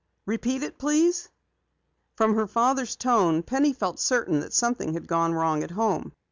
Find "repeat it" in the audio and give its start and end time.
0.25-0.79